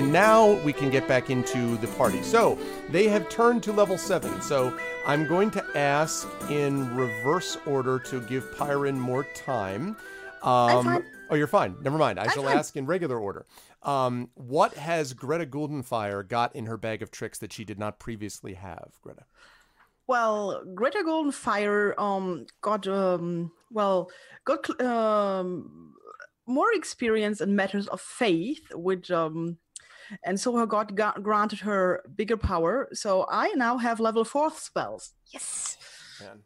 [0.00, 2.22] And now we can get back into the party.
[2.22, 2.58] So
[2.88, 4.40] they have turned to level seven.
[4.40, 4.74] So
[5.06, 9.98] I'm going to ask in reverse order to give Pyron more time.
[10.42, 11.04] Um.
[11.28, 11.76] Oh, you're fine.
[11.82, 12.18] Never mind.
[12.18, 12.56] I I'm shall fine.
[12.56, 13.44] ask in regular order.
[13.82, 17.98] Um, what has Greta Goldenfire got in her bag of tricks that she did not
[17.98, 19.26] previously have, Greta?
[20.06, 24.10] Well, Greta Goldenfire um got um well
[24.46, 25.92] got um
[26.46, 29.58] more experience in matters of faith, which um
[30.24, 32.88] and so her God ga- granted her bigger power.
[32.92, 35.14] So I now have level four spells.
[35.32, 35.76] Yes.
[36.20, 36.42] Man,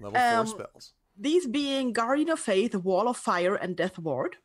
[0.00, 0.92] level four Um, spells.
[1.18, 4.36] These being Guardian of Faith, Wall of Fire, and Death Ward,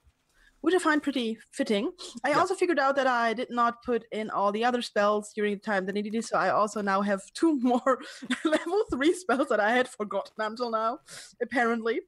[0.61, 1.91] which I find pretty fitting.
[2.23, 2.39] I Yeah.
[2.39, 5.59] also figured out that I did not put in all the other spells during the
[5.59, 7.99] time that I needed, so I also now have two more
[8.45, 10.99] level three spells that I had forgotten until now,
[11.41, 12.01] apparently.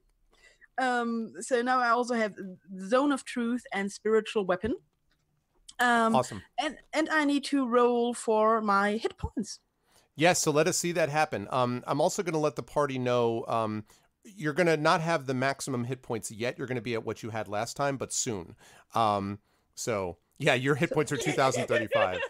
[0.78, 2.34] Um, so now I also have
[2.80, 4.74] Zone of Truth and Spiritual Weapon.
[5.80, 6.42] Um, Awesome.
[6.58, 9.58] and and I need to roll for my hit points.
[10.16, 11.48] Yes, so let us see that happen.
[11.50, 13.84] Um, I'm also going to let the party know um,
[14.22, 16.56] you're going to not have the maximum hit points yet.
[16.56, 18.54] You're going to be at what you had last time, but soon.
[18.94, 19.40] Um,
[19.74, 22.18] so yeah, your hit points are 2,035.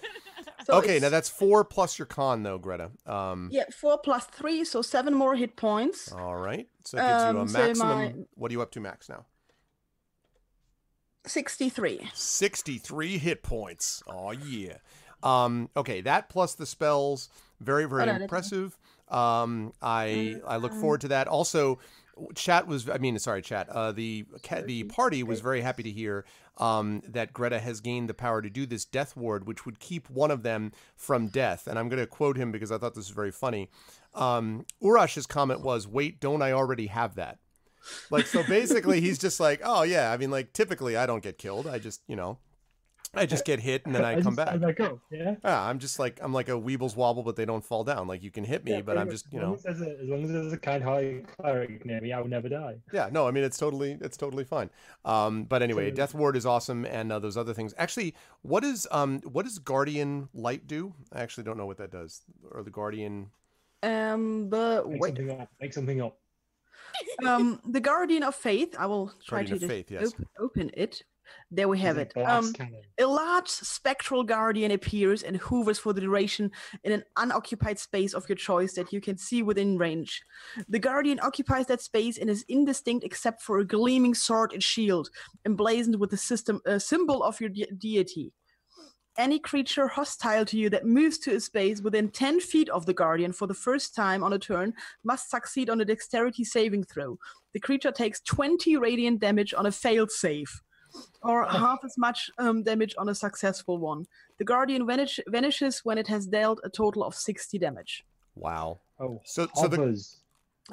[0.67, 2.91] So okay, now that's four plus your con though, Greta.
[3.05, 6.11] Um, yeah, four plus three, so seven more hit points.
[6.11, 7.99] All right, so it gives you a Um, so maximum.
[7.99, 9.27] my- What are you up to max now?
[11.27, 12.11] 63.
[12.13, 14.03] 63 hit points.
[14.07, 14.79] Oh yeah.
[15.23, 17.31] Um, okay, that plus the spells,
[17.61, 18.79] very very Hold impressive.
[19.09, 21.29] Um, I I look forward to that.
[21.29, 21.79] Also,
[22.35, 23.69] chat was I mean sorry chat.
[23.69, 24.27] Uh, the
[24.67, 26.25] the party was very happy to hear
[26.59, 30.09] um, that Greta has gained the power to do this death ward, which would keep
[30.11, 31.67] one of them from death.
[31.67, 33.71] And I'm going to quote him because I thought this was very funny.
[34.15, 37.39] Um, Urash's comment was, "Wait, don't I already have that?"
[38.11, 41.39] Like so basically he's just like, "Oh yeah, I mean like typically I don't get
[41.39, 41.67] killed.
[41.67, 42.39] I just, you know,
[43.17, 45.35] I just get hit and then I come just back." stand back up, yeah.
[45.45, 48.09] Yeah, I'm just like I'm like a Weebles wobble, but they don't fall down.
[48.09, 50.25] Like you can hit me, Yeah, but I'm just you know as, a, as long
[50.25, 52.77] as there's a kind-hearted cleric near me, I will never die.
[52.93, 54.71] yeah no I mean it's totally it's totally fine.
[55.05, 57.75] Um, but anyway, So- Death Ward is awesome, and uh, those other things.
[57.79, 60.95] Actually, what is um what does Guardian Light do?
[61.13, 62.23] I actually don't know what that does.
[62.51, 63.31] Or the Guardian.
[63.83, 65.49] Um, the Make wait, something up.
[65.61, 66.17] Make something up.
[67.27, 68.75] um, the Guardian of Faith.
[68.79, 70.09] I will try Guardian to Faith, yes.
[70.09, 71.03] op- open it.
[71.51, 72.13] There we have it.
[72.17, 72.53] a Um,
[72.99, 76.51] a large spectral guardian appears and hovers for the duration
[76.83, 80.23] in an unoccupied space of your choice that you can see within range.
[80.69, 85.09] The guardian occupies that space and is indistinct except for a gleaming sword and shield,
[85.47, 88.33] emblazoned with the system a symbol of your de- deity.
[89.17, 92.95] Any creature hostile to you that moves to a space within 10 feet of the
[92.95, 97.19] guardian for the first time on a turn must succeed on a dexterity saving throw.
[97.53, 100.61] The creature takes 20 radiant damage on a failed save
[101.23, 104.07] or half as much um, damage on a successful one.
[104.39, 108.05] The Guardian vanish- vanishes when it has dealt a total of 60 damage.
[108.35, 108.81] Wow.
[109.01, 110.05] Oh, So so the.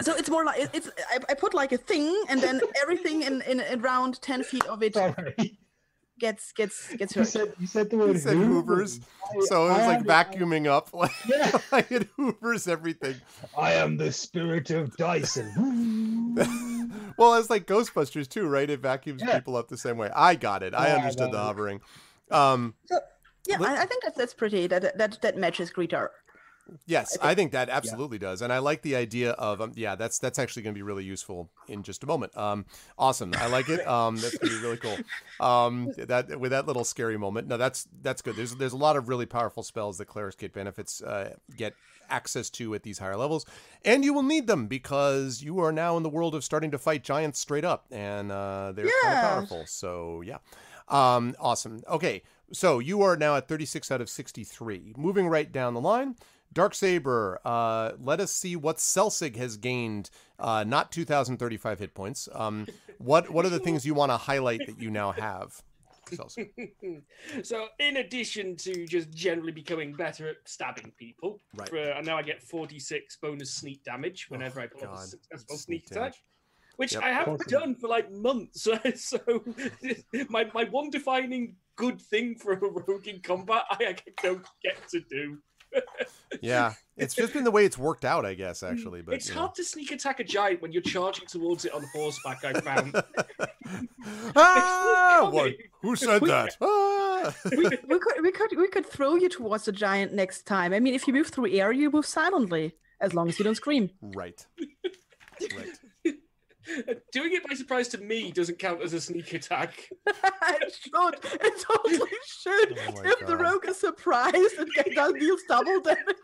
[0.01, 0.89] So it's more like it's.
[1.09, 4.81] I, I put like a thing, and then everything in, in around 10 feet of
[4.83, 5.57] it Sorry.
[6.21, 9.77] Gets gets gets You said you said the word said hoovers, I- so it I
[9.79, 11.51] was like am- vacuuming up like, Yeah.
[11.71, 13.15] like it hoovers everything.
[13.57, 16.35] I am the spirit of Dyson.
[17.17, 18.69] well, it's like Ghostbusters too, right?
[18.69, 19.39] It vacuums Yeah.
[19.39, 20.11] people up the same way.
[20.15, 20.75] I got it.
[20.75, 21.81] I Yeah, understood the hovering.
[22.29, 22.99] Um, so,
[23.47, 24.67] Yeah, I, I think that that's pretty.
[24.67, 26.11] That that that matches Greta.
[26.85, 30.19] Yes, I think that absolutely does, and I like the idea of um, yeah, that's
[30.19, 32.35] that's actually going to be really useful in just a moment.
[32.37, 32.65] Um,
[32.97, 33.85] awesome, I like it.
[33.91, 34.97] Um, that's going to be really cool.
[35.45, 37.47] Um, that with that little scary moment.
[37.47, 38.35] No, that's that's good.
[38.35, 41.73] There's there's a lot of really powerful spells that Clerics Gate benefits uh, get
[42.09, 43.45] access to at these higher levels,
[43.83, 46.77] and you will need them because you are now in the world of starting to
[46.77, 49.65] fight giants straight up, and uh, they're kind of powerful.
[49.65, 50.37] So yeah,
[50.87, 51.81] um, awesome.
[51.89, 52.21] Okay,
[52.51, 54.93] so you are now at 36 out of 63.
[54.97, 56.15] Moving right down the line.
[56.53, 60.09] Dark Saber, uh, let us see what Celsig has gained.
[60.37, 62.27] Uh, not 2,035 hit points.
[62.33, 62.67] Um,
[62.97, 65.61] what what are the things you want to highlight that you now have,
[66.11, 66.49] Celsig?
[67.43, 71.69] so, in addition to just generally becoming better at stabbing people, Right.
[71.69, 75.07] for, and now I get 46 bonus sneak damage whenever I pull off Oh, a
[75.07, 76.15] successful Sneak sneak, attack.
[76.77, 77.03] Which Yep.
[77.03, 77.51] I haven't Awesome.
[77.59, 78.67] done for like months.
[78.95, 79.19] so
[80.29, 84.99] my, my one defining good thing for a rogue in combat, I don't get to
[85.01, 85.37] do.
[86.41, 88.63] Yeah, it's just been the way it's worked out, I guess.
[88.63, 91.83] Actually, but it's hard to sneak attack a giant when you're charging towards it on
[91.93, 92.43] horseback.
[92.43, 92.95] I found.
[94.35, 95.51] ah, what?
[95.81, 96.55] Who said that?
[97.23, 97.35] Ah!
[97.55, 97.57] we,
[97.87, 100.73] we could we could we could throw you towards the giant next time.
[100.73, 103.53] I mean, if you move through air, you move silently, as long as you don't
[103.53, 103.91] scream.
[104.01, 104.43] right.
[105.55, 105.79] Right.
[107.11, 109.87] Doing it by surprise to me doesn't count as a sneak attack.
[110.07, 111.15] it should.
[111.41, 112.77] It totally should.
[112.87, 116.15] Oh my Give the rogue a surprise and get does deals double damage.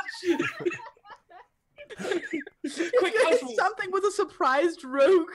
[1.99, 5.29] Quick, It's something with a surprised rogue.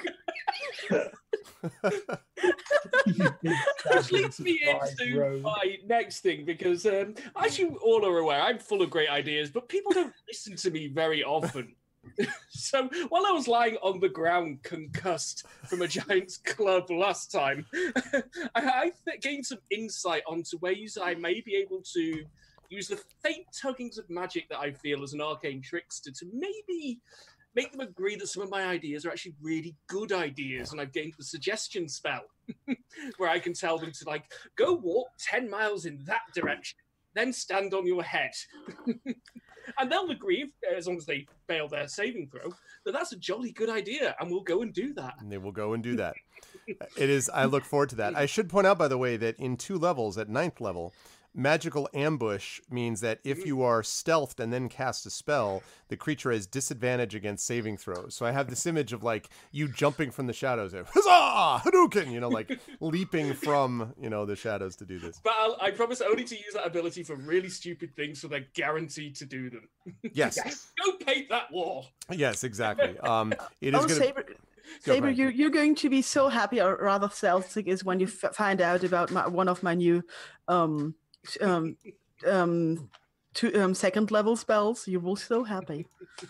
[3.95, 5.43] which leads me into Rogue.
[5.43, 9.51] my next thing because, um, as you all are aware, I'm full of great ideas,
[9.51, 11.75] but people don't listen to me very often.
[12.51, 17.67] so while I was lying on the ground concussed from a Giants club last time,
[17.75, 18.23] I,
[18.55, 22.25] I th- gained some insight onto ways I may be able to
[22.69, 27.01] use the faint tuggings of magic that I feel as an arcane trickster to maybe
[27.55, 30.93] make them agree that some of my ideas are actually really good ideas, and I've
[30.93, 32.23] gained the suggestion spell
[33.19, 34.25] where I can tell them to like
[34.57, 36.79] go walk 10 miles in that direction,
[37.15, 38.33] then stand on your head.
[39.79, 42.53] and they'll agree, as long as they fail their saving throw,
[42.85, 45.15] that that's a jolly good idea, and we'll go and do that.
[45.21, 46.15] And they will go and do that.
[46.67, 47.31] It is.
[47.33, 48.17] I look forward to that.
[48.17, 50.95] I should point out, by the way, that in two levels, at ninth level,
[51.35, 56.31] magical ambush means that if you are stealthed and then cast a spell, the creature
[56.31, 58.15] has disadvantage against saving throws.
[58.15, 62.11] So I have this image of like you jumping from the shadows, and, huzzah, Hadouken!
[62.13, 65.21] You know, like leaping from you know the shadows to do this.
[65.23, 68.47] But I'll, I promise only to use that ability for really stupid things so they're
[68.55, 69.69] guaranteed to do them.
[70.15, 71.87] Yes, Go paint that wall!
[72.11, 72.99] yes, exactly.
[72.99, 73.95] Um, it is Oh, gonna.
[73.95, 74.23] Saber,
[74.85, 78.07] Go, Saber, you, you're going to be so happy, or rather Celtic is when you
[78.07, 80.03] f- find out about my, one of my new
[80.49, 81.02] um, s-
[81.41, 81.77] um,
[82.27, 82.91] um,
[83.35, 84.87] two, um, second level spells.
[84.87, 85.87] You will be so happy.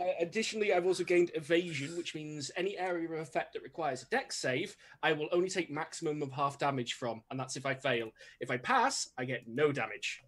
[0.00, 4.06] Uh, additionally, I've also gained evasion, which means any area of effect that requires a
[4.06, 7.74] dex save, I will only take maximum of half damage from, and that's if I
[7.74, 8.10] fail.
[8.40, 10.22] If I pass, I get no damage.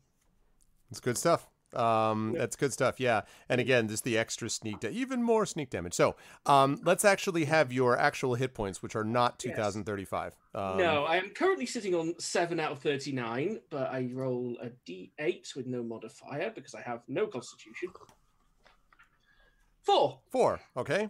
[0.90, 1.48] It's good stuff.
[1.74, 2.98] Um, that's good stuff.
[2.98, 3.22] Yeah.
[3.48, 5.94] And again, just the extra sneak, da- even more sneak damage.
[5.94, 9.54] So, um, let's actually have your actual hit points, which are not Yes.
[9.56, 10.36] 2035.
[10.54, 14.70] Um, no, I am currently sitting on 7 out of 39, but I roll a
[14.88, 17.90] d8 with no modifier because I have no constitution.
[19.82, 20.20] Four.
[20.30, 20.60] Four.
[20.76, 21.08] Okay.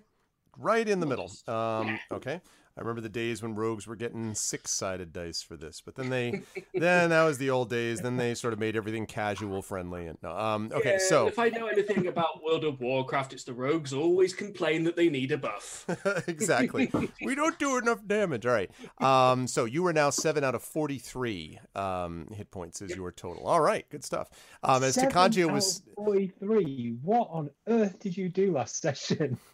[0.59, 1.31] Right in the middle.
[1.47, 2.41] Um, okay.
[2.77, 6.43] I remember the days when rogues were getting six-sided dice for this, but then they,
[6.75, 8.01] then that was the old days.
[8.01, 10.07] Then they sort of made everything casual friendly.
[10.07, 13.45] And no, um, okay, Yeah, so if I know anything about World of Warcraft, it's
[13.45, 15.85] the rogues always complain that they need a buff.
[16.27, 16.91] exactly.
[17.23, 18.47] we don't do enough damage.
[18.47, 18.71] All right.
[18.99, 23.47] Um, so you are now seven out of forty-three um, hit points is your total.
[23.47, 24.29] All right, good stuff.
[24.63, 26.97] Um, as Seven Takanjia out was, 43.
[27.03, 29.39] What on earth did you do last session?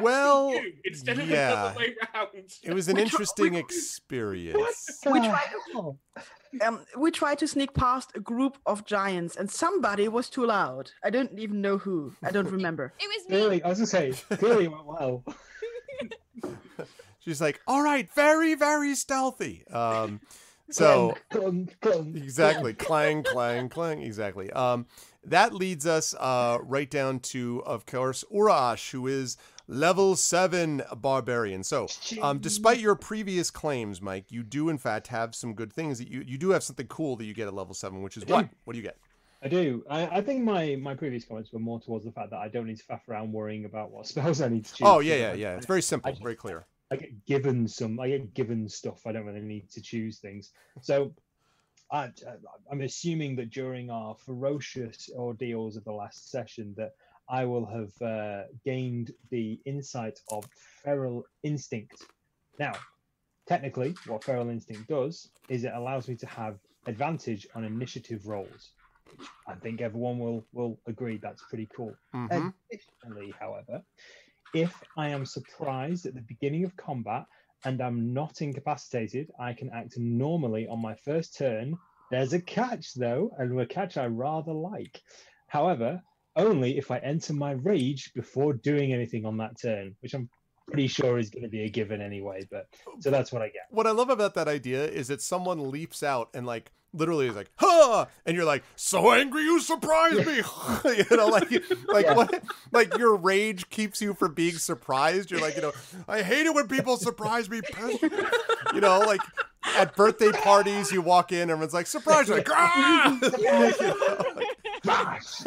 [0.00, 1.50] Well, you instead of yeah.
[1.50, 2.28] the other way round.
[2.62, 5.00] it was an Which- interesting which- experience.
[5.04, 5.98] What Which the way- hell?
[6.64, 10.90] Um, we tried to sneak past a group of giants, and somebody was too loud.
[11.04, 12.14] I don't even know who.
[12.22, 12.94] I don't remember.
[13.00, 13.36] It was me.
[13.36, 15.24] Clearly, I was gonna say, clearly went well.
[17.20, 20.20] She's like, "All right, very, very stealthy." Um,
[20.70, 24.00] so Clunk, clunk, exactly, clang, clang, clang.
[24.02, 24.50] Exactly.
[24.52, 24.86] Um,
[25.24, 29.36] that leads us uh, right down to, of course, Urash, who is
[29.68, 31.62] level seven barbarian.
[31.62, 31.86] So,
[32.20, 36.08] um, despite your previous claims, Mike, you do in fact have some good things that
[36.08, 38.48] you you do have something cool that you get at level seven, which is what?
[38.64, 38.96] What do you get?
[39.40, 39.84] I do.
[39.88, 42.66] I, I think my, my previous comments were more towards the fact that I don't
[42.66, 44.88] need to faff around worrying about what spells I need to choose.
[44.88, 45.56] Oh yeah, yeah, yeah.
[45.56, 46.66] It's very simple, I- very clear.
[46.90, 48.00] I get given some.
[48.00, 49.06] I get given stuff.
[49.06, 50.52] I don't really need to choose things.
[50.80, 51.12] So,
[51.92, 52.10] I,
[52.70, 56.94] I'm assuming that during our ferocious ordeals of the last session, that
[57.28, 60.44] I will have uh, gained the insight of
[60.82, 62.06] feral instinct.
[62.58, 62.72] Now,
[63.46, 68.72] technically, what feral instinct does is it allows me to have advantage on initiative rolls.
[69.10, 71.94] Which I think everyone will will agree that's pretty cool.
[72.14, 72.52] Mhm.
[72.70, 73.82] Additionally, however,
[74.54, 77.26] if I am surprised at the beginning of combat
[77.64, 81.76] and I'm not incapacitated, I can act normally on my first turn.
[82.10, 85.02] There's a catch, though, and a catch I rather like.
[85.48, 86.02] However,
[86.36, 90.28] only if I enter my rage before doing anything on that turn, which I'm
[90.66, 92.46] pretty sure is going to be a given anyway.
[92.50, 92.68] But
[93.00, 93.62] so that's what I get.
[93.70, 97.36] What I love about that idea is that someone leaps out and like literally is
[97.36, 100.36] like, "Huh!" and you're like, "So angry you surprised me."
[101.10, 101.50] you know, like
[101.88, 102.14] like Yeah.
[102.14, 102.42] what
[102.72, 105.30] like your rage keeps you from being surprised.
[105.30, 105.72] You're like, you know,
[106.06, 107.60] I hate it when people surprise me.
[108.74, 109.20] you know, like
[109.76, 113.18] at birthday parties, you walk in, everyone's like, "Surprise!" You're like, "Ah!"
[114.82, 115.42] Smash!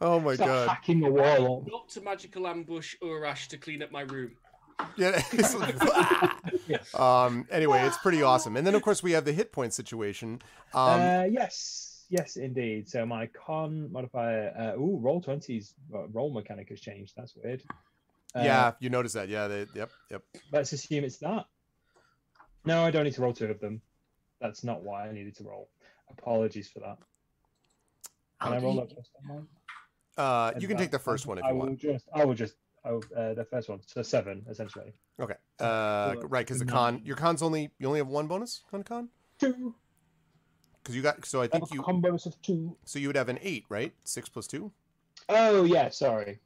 [0.02, 1.66] oh my Start god, hacking the wall.
[1.70, 4.32] Not to magical ambush Urash to clean up my room.
[4.96, 5.22] yeah.
[5.32, 7.46] it's like, "Ah!" um.
[7.50, 8.56] Anyway, it's pretty awesome.
[8.56, 10.40] And then of course we have the hit point situation.
[10.72, 11.00] Um.
[11.00, 12.88] uh, yes, yes, indeed.
[12.88, 17.12] So my con modifier, uh, ooh, roll twenties uh, roll mechanic has changed.
[17.16, 17.62] That's weird.
[18.34, 19.28] Uh, yeah, you notice that.
[19.28, 20.22] Yeah, they, yep, yep.
[20.52, 21.46] Let's assume it's that.
[22.64, 23.80] No, I don't need to roll two of them.
[24.40, 25.68] That's not why I needed to roll.
[26.10, 26.98] Apologies for that.
[28.40, 29.46] Can I roll that first one?
[30.16, 31.78] Uh, you can take the first one if I you will want.
[31.78, 32.06] just.
[32.14, 32.54] I will just.
[32.84, 33.80] Oh, uh, the first one.
[33.86, 34.92] So seven, essentially.
[35.20, 35.34] Okay.
[35.58, 39.08] Uh, right, because the con, your con's only you only have one bonus on con.
[39.38, 39.74] Two.
[40.82, 42.76] Because you got so I I think a you con bonus of two.
[42.84, 43.92] so you would have an eight, right?
[44.04, 44.72] Six plus two.
[45.28, 46.40] Oh yeah, sorry.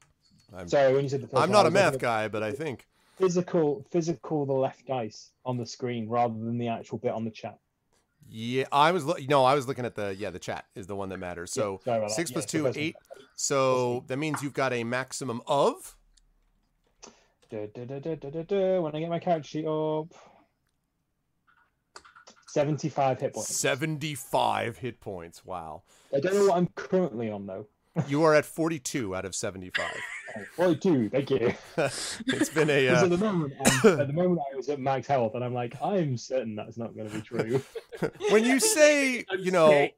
[0.56, 2.42] I'm, Sorry, when you said the first I'm not I a math at guy, but
[2.42, 7.12] I think Physical, physical, the left dice on the screen rather than the actual bit
[7.12, 7.58] on the chat.
[8.28, 8.64] Yeah.
[8.72, 11.08] I was lo- no, I was looking at the yeah the chat is the one
[11.10, 11.52] that matters.
[11.52, 12.10] So that.
[12.10, 12.72] six Yeah, plus the two, one.
[12.76, 12.96] eight.
[13.36, 15.96] So that means you've got a maximum of
[17.50, 17.84] da, da,
[18.42, 18.80] da.
[18.80, 20.08] When I get my character sheet up,
[22.48, 23.56] seventy-five hit points.
[23.56, 25.44] seventy-five hit points.
[25.44, 25.82] Wow.
[26.14, 27.66] I don't know what I'm currently on though.
[28.08, 29.86] You are at forty-two out of seventy-five.
[30.36, 31.54] Oh, 42, thank you.
[31.76, 35.06] it's been a uh, at the moment, I'm, at the moment I was at max
[35.06, 37.62] health, and I'm like, I'm certain that's not going to be true.
[38.30, 39.88] when you say you know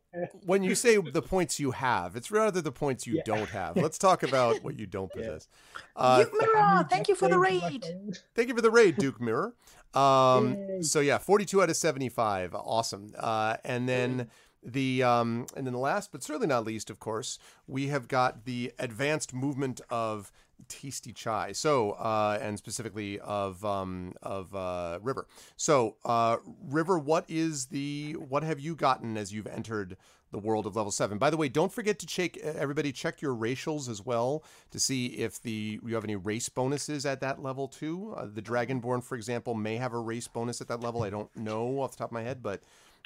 [0.45, 3.23] when you say the points you have, it's rather the points you Yeah.
[3.25, 3.77] don't have.
[3.79, 5.23] Let's talk about what you don't Yeah.
[5.23, 5.49] possess.
[5.95, 7.87] Uh, Duke Mirror, thank you for the raid.
[8.35, 9.55] thank you for the raid, Duke Mirror.
[9.95, 13.15] Um, so yeah, 42 out of 75, awesome.
[13.19, 14.29] Uh, and then
[14.67, 18.45] the um, and then the last, but certainly not least, of course, we have got
[18.45, 20.33] the advanced movement of
[20.69, 21.53] tasty chai.
[21.53, 25.27] So uh, and specifically of um, of uh, River.
[25.57, 29.97] So uh, River, what is the what have you gotten as you've entered?
[30.33, 33.35] the world of level 7 by the way don't forget to check everybody check your
[33.35, 34.43] racials as well
[34.73, 38.43] to see if the you have any race bonuses at that level too uh, the
[38.43, 41.93] dragonborn for example may have a race bonus at that level i don't know off
[41.93, 42.61] the top of my head but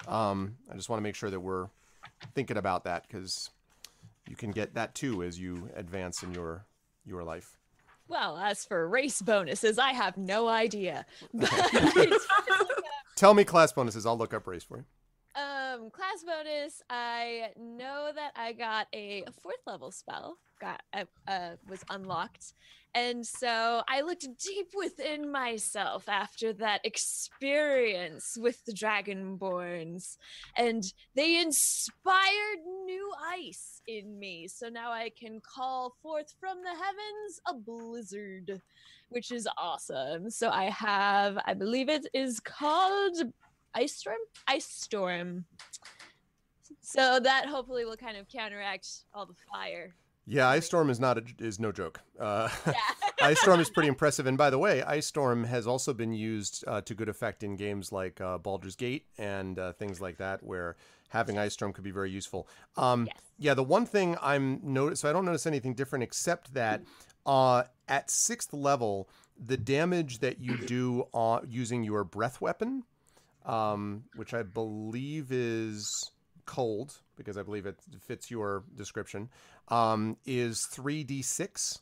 [0.09, 1.69] um, i just want to make sure that we're
[2.35, 3.51] thinking about that because
[4.29, 6.65] you can get that too as you advance in your
[7.07, 7.57] your life
[8.09, 11.07] Well, as for race bonuses, I have no idea.
[11.33, 11.51] But
[13.17, 14.85] tell me class bonuses i'll look up race for you
[15.37, 18.20] um, class bonus, I know that
[18.51, 20.37] I got a fourth level spell.
[20.61, 22.53] Got uh, uh, was unlocked,
[22.97, 30.17] and so I looked deep within myself after that experience with the Dragonborns,
[30.57, 30.83] and
[31.15, 34.49] they inspired new ice in me.
[34.49, 38.61] So now I can call forth from the heavens a blizzard,
[39.11, 40.29] which is awesome.
[40.29, 43.17] So I have, I believe it is called
[43.73, 45.45] ice storm ice storm
[46.81, 49.95] so that hopefully will kind of counteract all the fire
[50.27, 52.73] yeah ice storm is not a, is no joke uh, yeah
[53.23, 54.27] Ice Storm is pretty impressive.
[54.27, 57.57] And by the way, Ice Storm has also been used uh, to good effect in
[57.57, 60.77] games like uh, Baldur's Gate and uh, things like that, where
[61.09, 62.49] having Ice Storm could be very useful.
[62.77, 63.17] Um, Yes.
[63.39, 66.83] Yeah, the one thing I'm notice, so I don't notice anything different except that
[67.25, 69.09] uh, at sixth level,
[69.39, 72.85] the damage that you do uh, using your breath weapon,
[73.47, 76.11] um, which I believe is
[76.47, 79.29] cold, because I believe it fits your description,
[79.69, 81.81] um, is 3d6.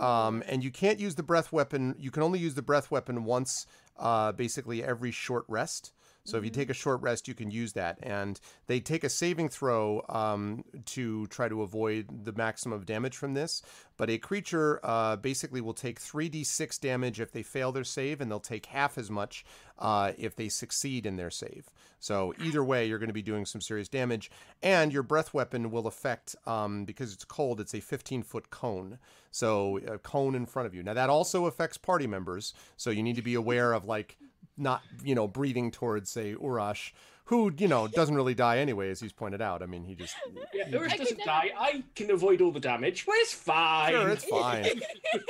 [0.00, 1.94] Um, and you can't use the breath weapon.
[1.98, 3.66] You can only use the breath weapon once,
[3.98, 5.92] uh, basically every short rest.
[6.26, 7.98] So if you take a short rest, you can use that.
[8.02, 13.34] And they take a saving throw um, to try to avoid the maximum damage from
[13.34, 13.62] this.
[13.96, 18.30] But a creature uh, basically will take 3d6 damage if they fail their save, and
[18.30, 19.44] they'll take half as much
[19.78, 21.70] uh, if they succeed in their save.
[21.98, 24.30] So either way, you're going to be doing some serious damage.
[24.62, 28.98] And your breath weapon will affect, um, because it's cold, it's a 15 foot cone.
[29.30, 30.82] So a cone in front of you.
[30.82, 32.54] Now that also affects party members.
[32.76, 34.16] So you need to be aware of like
[34.56, 36.92] not you know breathing towards say Urash,
[37.26, 39.62] who you know doesn't really die anyway, as he's pointed out.
[39.62, 40.14] I mean, he just
[40.54, 41.50] Yeah, I doesn't never- die.
[41.58, 43.92] I can avoid all the damage, but it's fine.
[43.92, 44.80] sure it's fine.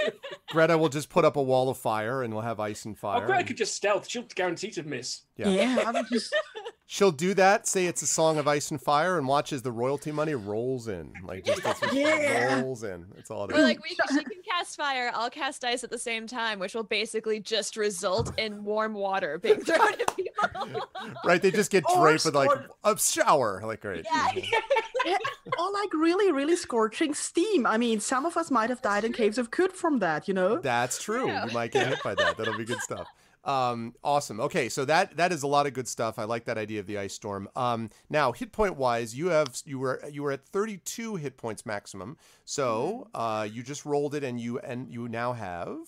[0.50, 2.98] Greta will just put up a wall of fire, and we'll have ice and oh,
[2.98, 3.16] fire.
[3.16, 3.26] Oh, fire.
[3.26, 4.08] Greta and could just stealth.
[4.08, 5.22] She'll guarantee to miss.
[5.36, 5.48] Yeah.
[5.48, 6.34] Yeah, I would just
[6.88, 7.66] She'll do that.
[7.66, 10.86] Say it's a song of ice and fire, and watch as the royalty money rolls
[10.86, 11.12] in.
[11.24, 12.60] Like just, just Yeah.
[12.60, 13.06] rolls in.
[13.16, 13.64] That's all it We're is.
[13.64, 16.84] like, we, she can cast fire, I'll cast ice at the same time, which will
[16.84, 20.82] basically just result in warm water being thrown at people.
[21.24, 21.42] right?
[21.42, 22.50] They just get Or draped with like
[22.84, 23.62] a shower.
[23.64, 24.04] Like right.
[24.04, 24.38] Mm-hmm.
[25.04, 25.16] Yeah.
[25.60, 27.64] or like really, really scorching steam.
[27.64, 30.34] I mean, some of us might have died in caves of Kut from that, you
[30.34, 30.58] know.
[30.58, 31.28] That's true.
[31.28, 31.46] Yeah.
[31.46, 32.36] You might get hit by that.
[32.36, 33.06] That'll be good stuff.
[33.46, 34.40] Um, awesome.
[34.40, 36.18] Okay, so that that is a lot of good stuff.
[36.18, 37.48] I like that idea of the ice storm.
[37.54, 41.64] Um, now, hit point wise, you have you were you were at 32 hit points
[41.64, 42.18] maximum.
[42.44, 45.78] So uh, you just rolled it, and you and you now have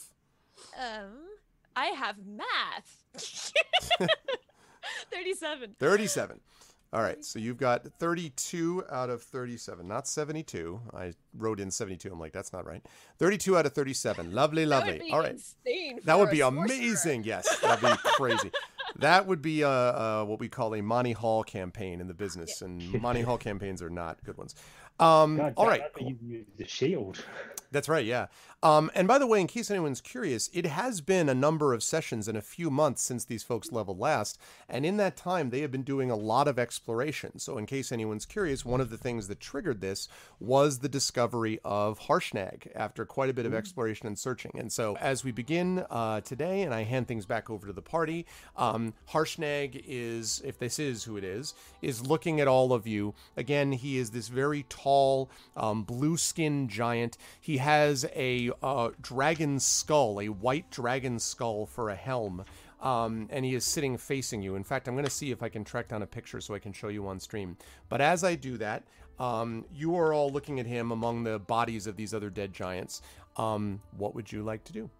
[0.78, 1.26] Um,
[1.74, 3.02] I have math.
[5.10, 5.74] 37.
[5.78, 6.40] 37.
[6.90, 10.80] All right, so you've got 32 out of 37, not 72.
[10.94, 12.10] I wrote in 72.
[12.10, 12.82] I'm like, that's not right.
[13.18, 14.32] 32 out of 37.
[14.32, 14.92] Lovely, That lovely.
[14.94, 15.32] would be All right.
[15.32, 16.00] insane.
[16.04, 17.24] That would be amazing.
[17.24, 18.50] Yes, that'd be crazy.
[18.96, 22.62] That would be uh, uh, what we call a Monty Hall campaign in the business,
[22.62, 24.54] and Monty Hall campaigns are not good ones.
[25.00, 26.40] Um, God, all Jack, right, I thought cool.
[26.56, 27.24] the shield.
[27.70, 28.26] That's right, yeah.
[28.60, 31.82] Um, and by the way, in case anyone's curious, it has been a number of
[31.82, 34.36] sessions and a few months since these folks leveled last,
[34.68, 37.38] and in that time they have been doing a lot of exploration.
[37.38, 40.08] So, in case anyone's curious, one of the things that triggered this
[40.40, 44.52] was the discovery of Harshnag after quite a bit of exploration and searching.
[44.58, 47.82] And so, as we begin uh, today, and I hand things back over to the
[47.82, 52.88] party, um, Harshnag is, if this is who it is, is looking at all of
[52.88, 53.14] you.
[53.36, 57.16] Again, he is this very tall, um, blue-skinned giant.
[57.40, 62.44] He has a uh, dragon skull, a white dragon skull for a helm.
[62.80, 64.54] Um, and he is sitting facing you.
[64.54, 66.60] In fact, I'm going to see if I can track down a picture so I
[66.60, 67.56] can show you on stream.
[67.88, 68.84] But as I do that,
[69.18, 73.02] um, you are all looking at him among the bodies of these other dead giants.
[73.36, 74.90] Um, what would you like to do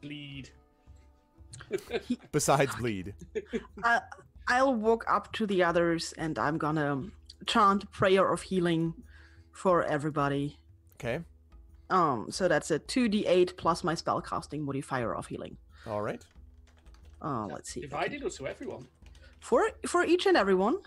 [0.00, 0.50] Bleed.
[2.32, 3.14] besides bleed?
[3.82, 4.00] I,
[4.48, 7.04] I'll walk up to the others and I'm gonna
[7.46, 8.94] chant prayer of healing
[9.52, 10.58] for everybody.
[10.98, 11.20] Okay.
[11.90, 15.56] Um, so that's a 2d8 plus my spell casting modifier of healing.
[15.86, 16.22] All right.
[17.22, 17.80] Uh, let's see.
[17.80, 18.86] if I can- Divided or to everyone?
[19.40, 20.78] For for each and everyone.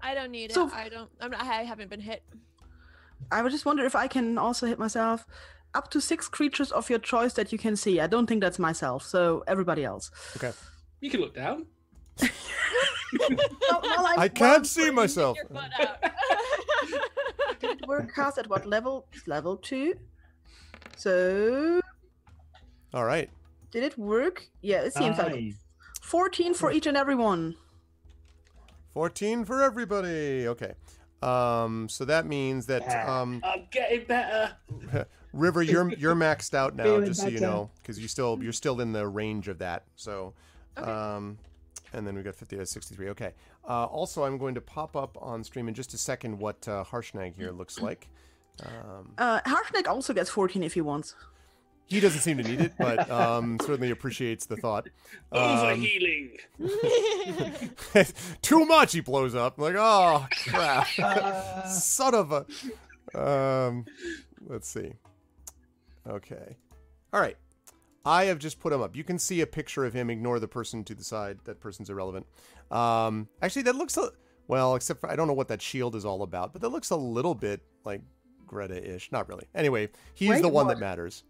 [0.00, 0.72] I don't need So- it.
[0.74, 1.10] I don't.
[1.20, 2.22] I'm not, I haven't been hit.
[3.30, 5.26] I would just wonder if I can also hit myself.
[5.74, 8.00] Up to six creatures of your choice that you can see.
[8.00, 10.10] I don't think that's myself, so everybody else.
[10.36, 10.52] Okay.
[11.00, 11.66] You can look down.
[13.18, 15.36] Well, well, I can't see myself.
[17.62, 17.78] Your butt out.
[17.78, 19.06] Did it work cast at what level?
[19.12, 19.94] It's level two.
[20.96, 21.80] So
[22.92, 23.30] All right.
[23.70, 24.46] did it work?
[24.62, 25.54] Yeah, it seems like Aye.
[26.02, 27.56] 14 for each and every one.
[28.94, 30.48] 14 for everybody.
[30.48, 30.74] Okay.
[31.22, 34.52] Um, so that means that um, I'm getting better.
[35.32, 37.46] River, you're you're maxed out now, Feeling just so you better.
[37.52, 39.84] know, because you still you're still in the range of that.
[39.94, 40.32] So,
[40.76, 41.38] um,
[41.92, 43.10] and then we got 50 to 63.
[43.10, 43.32] Okay.
[43.68, 46.84] Uh, also, I'm going to pop up on stream in just a second what uh,
[46.84, 48.08] Harshnag here looks like.
[48.64, 51.14] Um, Uh, Harshnag also gets 14 if he wants.
[51.86, 54.88] he doesn't seem to need it, but um, certainly appreciates the thought.
[55.32, 56.38] Um, Overhealing.
[58.42, 59.56] too much, he blows up.
[59.58, 62.46] I'm like, oh crap, Uh, son of a.
[63.18, 63.84] Um,
[64.46, 64.92] let's see.
[66.08, 66.56] Okay,
[67.12, 67.36] all right.
[68.04, 68.96] I have just put him up.
[68.96, 70.10] You can see a picture of him.
[70.10, 71.38] Ignore the person to the side.
[71.44, 72.26] That person's irrelevant.
[72.70, 74.10] Um, actually, that looks a,
[74.48, 76.90] well, except for I don't know what that shield is all about, but that looks
[76.90, 78.00] a little bit like
[78.46, 79.12] Greta-ish.
[79.12, 79.46] Not really.
[79.54, 80.74] Anyway, he's Wait, the one what?
[80.74, 81.24] that matters.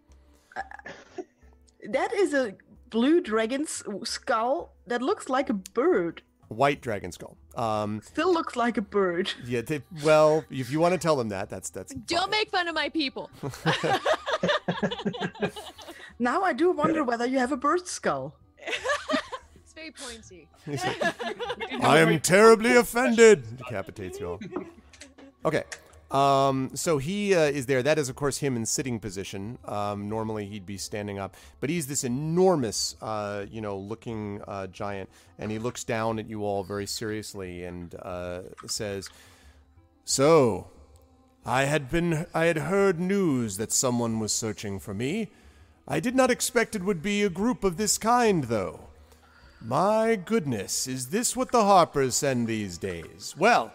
[1.89, 2.55] That is a
[2.89, 6.21] blue dragon's skull that looks like a bird.
[6.47, 7.37] White dragon skull.
[7.55, 9.31] Um, Still looks like a bird.
[9.45, 9.61] yeah.
[9.61, 11.93] They, well, if you want to tell them that, that's that's.
[11.93, 13.29] don't make fun of my people.
[16.21, 18.35] Now I do wonder whether you have a bird skull.
[19.55, 20.47] it's very pointy.
[21.81, 23.57] I am terribly offended.
[23.57, 24.39] Decapitates you all.
[25.43, 25.63] Okay.
[26.11, 27.81] Um, so he uh, is there.
[27.81, 29.57] That is, of course, him in sitting position.
[29.65, 34.67] Um, normally he'd be standing up, but he's this enormous, uh, you know, looking uh,
[34.67, 39.09] giant, and he looks down at you all very seriously and uh, says,
[40.05, 40.67] "So,
[41.43, 45.31] I had been, I had heard news that someone was searching for me.
[45.91, 48.79] I did not expect it would be a group of this kind, though."
[49.59, 53.35] My goodness, is this what the Harpers send these days?
[53.37, 53.73] Well,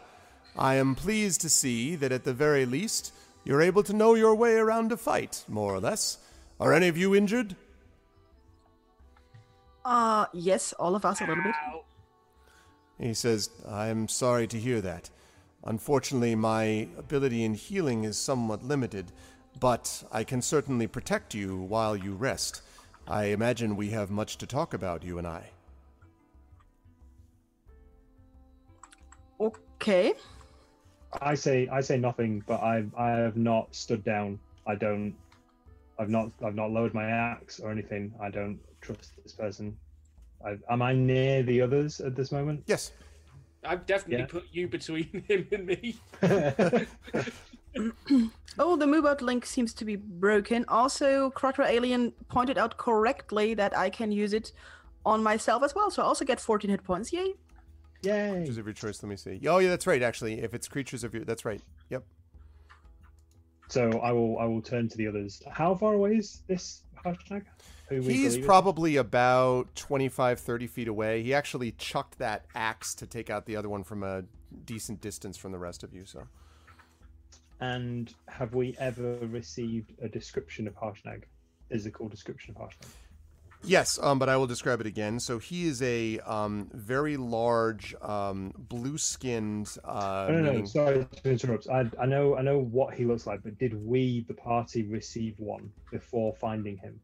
[0.57, 3.13] I am pleased to see that at the very least
[3.45, 6.19] you're able to know your way around a fight, more or less.
[6.59, 7.55] Are any of you injured?
[9.85, 11.55] Uh, yes, all of us a little bit.
[12.99, 15.11] He says, I am sorry to hear that.
[15.65, 19.13] Unfortunately, my ability in healing is somewhat limited,
[19.61, 22.63] but I can certainly protect you while you rest.
[23.09, 25.51] I imagine we have much to talk about, you and I.
[29.41, 30.15] Okay.
[31.21, 34.39] I say I say nothing, but I've I have not stood down.
[34.67, 35.15] I don't.
[35.99, 38.13] I've not I've not lowered my axe or anything.
[38.21, 39.77] I don't trust this person.
[40.45, 42.63] I, am I near the others at this moment?
[42.67, 42.93] Yes.
[43.65, 44.27] I've definitely Yeah.
[44.27, 45.97] put you between him and me.
[48.59, 50.65] Oh, the move out link seems to be broken.
[50.69, 54.53] Also, Crotter Alien pointed out correctly that I can use it
[55.05, 57.13] on myself as well, so I also get 14 hit points.
[57.13, 57.35] Yay!
[58.03, 58.31] Yay!
[58.33, 59.03] Creatures of your choice.
[59.03, 59.41] Let me see.
[59.47, 60.03] Oh, yeah, that's right.
[60.03, 61.61] Actually, if it's creatures of your, that's right.
[61.91, 62.05] Yep.
[63.69, 65.43] So I will I will turn to the others.
[65.51, 67.45] How far away is this Harshnag?
[67.89, 68.39] Who He's believe is?
[68.39, 71.23] probably about 25, 30 feet away.
[71.23, 74.25] He actually chucked that axe to take out the other one from a
[74.65, 76.05] decent distance from the rest of you.
[76.05, 76.27] So
[77.61, 81.23] And have we ever received a description of Harshnag?
[81.71, 82.89] Physical description of Harshnag?
[83.65, 85.19] yes, um, but I will describe it again.
[85.19, 89.77] So he is a um, very large, um, blue-skinned.
[89.85, 90.65] Uh, No, no, no.
[90.67, 91.67] Sorry to interrupt.
[91.69, 95.35] I, I know, I know what he looks like, but did we, the party, receive
[95.41, 97.01] one before finding him?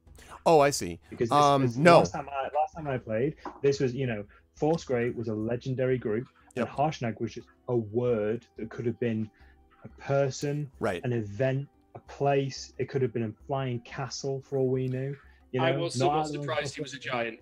[0.46, 1.00] Oh, I see.
[1.10, 1.98] Because this, Um, this- no.
[1.98, 5.34] Last time, I, last time I played, this was, you know, Force Grey was a
[5.34, 6.68] legendary group, Yep.
[6.68, 9.28] and Harshnag was just a word that could have been
[9.84, 11.02] a person, Right.
[11.04, 12.72] an event, a place.
[12.78, 15.16] It could have been a flying castle for all we knew.
[15.52, 17.40] You know, I was not somewhat out of the- surprised he was a giant.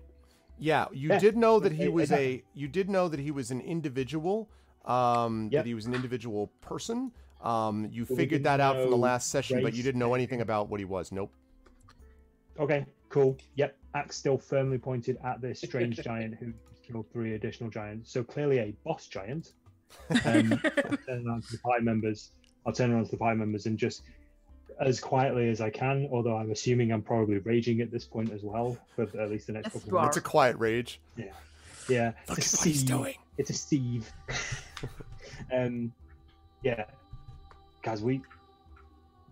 [0.57, 2.43] Yeah, you Yeah, did know that he was a.
[2.53, 4.49] You did know that he was an individual.
[4.85, 5.63] Um, Yep.
[5.63, 7.11] That he was an individual person.
[7.41, 10.35] Um, you But figured that out from the last session, but you didn't know anything
[10.35, 10.41] anything.
[10.41, 11.11] about what he was.
[11.11, 11.31] Nope.
[12.59, 13.37] Okay, cool.
[13.55, 18.11] Yep, axe still firmly pointed at this strange giant who killed three additional giants.
[18.11, 19.53] So clearly a boss giant.
[20.25, 22.31] Um, I'll turn around to the party members.
[22.65, 24.03] I'll turn around to the party members and just
[24.79, 28.41] as quietly as I can, although I'm assuming I'm probably raging at this point as
[28.43, 30.07] well for at least the next Yes, couple of are.
[30.07, 30.99] It's a quiet rage.
[31.15, 31.25] Yeah.
[31.89, 32.87] Yeah, Look it's at a what he's Steve.
[32.87, 33.15] doing.
[33.37, 34.11] It's a Steve.
[35.53, 35.91] um,
[36.63, 36.85] yeah,
[37.81, 38.21] guys, we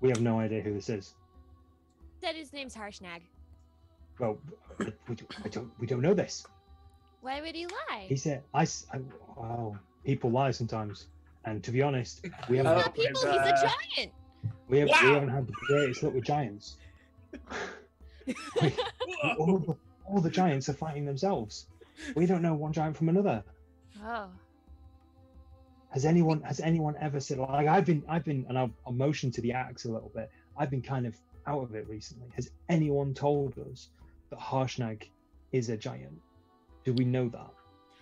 [0.02, 1.14] we have no idea who this is.
[2.22, 3.22] Said his name's Harshnag.
[4.20, 4.38] Well,
[4.78, 6.46] we, do- I don't we don't know this.
[7.22, 8.06] Why would he lie?
[8.08, 9.00] He said, "I, s- I-
[9.38, 11.08] wow, people lie sometimes."
[11.46, 14.12] And to be honest, we haven't, Oh, Not had, people, he's a giant.
[14.68, 15.14] we, have, we Wow.
[15.14, 16.78] haven't had the greatest luck with giants.
[19.40, 21.68] all, the, all the giants are fighting themselves.
[22.16, 23.44] We don't know one giant from another.
[24.04, 24.28] Oh.
[25.92, 29.32] Has anyone has anyone ever said like I've been I've been and I'll, I'll motion
[29.32, 30.30] to the axe a little bit.
[30.56, 31.16] I've been kind of
[31.48, 32.28] out of it recently.
[32.36, 33.90] Has anyone told us
[34.30, 35.04] that Harshnag
[35.52, 36.22] is a giant?
[36.86, 37.50] Do we know that?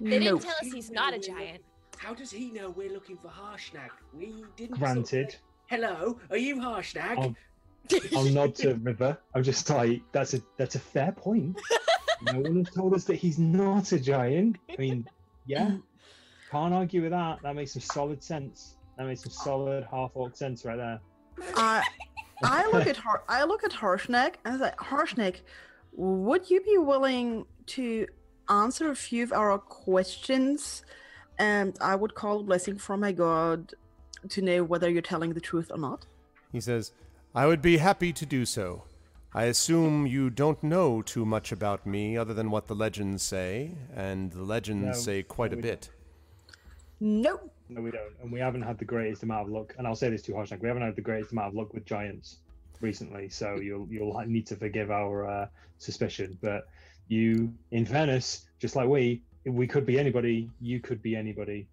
[0.01, 1.63] They didn't tell us he's not a giant.
[1.97, 3.89] How does he know we're looking for Harshnag?
[4.13, 4.77] We didn't.
[4.79, 7.17] Granted, say, Hello, are you Harshnag?
[7.17, 7.35] I'll-
[8.15, 9.17] I'll nod to River.
[9.33, 11.57] I'm just like, that's a that's a fair point.
[12.33, 14.57] no one has told us that he's not a giant.
[14.69, 15.07] I mean,
[15.45, 15.77] yeah,
[16.51, 17.39] can't argue with that.
[17.43, 18.75] That makes some solid sense.
[18.97, 20.99] That makes some solid half orc sense right there.
[21.55, 21.81] I
[22.43, 25.35] I look at Har- I look at Harshnag and I say, Harshnag,
[25.93, 28.05] would you be willing to
[28.49, 30.83] answer a few of our questions?
[31.39, 33.73] And I would call a blessing from my god
[34.29, 36.05] to know whether you're telling the truth or not.
[36.51, 36.91] He says,
[37.35, 38.83] I would be happy to do so.
[39.33, 43.71] I assume you don't know too much about me other than what the legends say,
[43.93, 45.89] and the legends No, say quite no, a we bit.
[46.99, 47.39] No.
[47.69, 49.75] No, we don't, and we haven't had the greatest amount of luck.
[49.77, 51.85] And I'll say this to Harshnag, we haven't had the greatest amount of luck with
[51.85, 52.37] giants
[52.81, 53.29] recently.
[53.29, 55.47] So you'll you'll need to forgive our uh,
[55.77, 56.37] suspicion.
[56.41, 56.67] But
[57.09, 60.49] you, in fairness, just like we, we could be anybody.
[60.59, 61.67] You could be anybody.